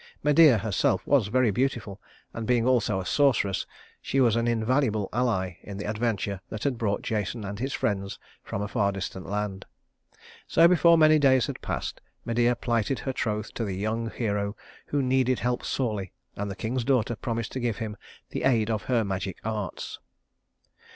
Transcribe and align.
Medea 0.23 0.57
herself 0.57 1.05
was 1.05 1.27
very 1.27 1.51
beautiful, 1.51 2.01
and 2.33 2.47
being 2.47 2.65
also 2.67 2.99
a 2.99 3.05
sorceress 3.05 3.67
she 4.01 4.19
was 4.19 4.35
an 4.35 4.47
invaluable 4.47 5.07
ally 5.13 5.59
in 5.61 5.77
the 5.77 5.85
adventure 5.87 6.41
that 6.49 6.63
had 6.63 6.75
brought 6.75 7.03
Jason 7.03 7.45
and 7.45 7.59
his 7.59 7.71
friends 7.71 8.17
from 8.41 8.63
a 8.63 8.67
far 8.67 8.91
distant 8.91 9.27
land. 9.29 9.63
So 10.47 10.67
before 10.67 10.97
many 10.97 11.19
days 11.19 11.45
had 11.45 11.61
passed 11.61 12.01
Medea 12.25 12.55
plighted 12.55 12.97
her 12.97 13.13
troth 13.13 13.53
to 13.53 13.63
the 13.63 13.77
young 13.77 14.09
hero 14.09 14.55
who 14.87 15.03
needed 15.03 15.37
help 15.41 15.63
sorely 15.63 16.13
and 16.35 16.49
the 16.49 16.55
king's 16.55 16.83
daughter 16.83 17.15
promised 17.15 17.51
to 17.51 17.59
give 17.59 17.77
him 17.77 17.95
the 18.31 18.41
aid 18.41 18.71
of 18.71 18.85
her 18.85 19.03
magic 19.03 19.37
arts. 19.43 19.99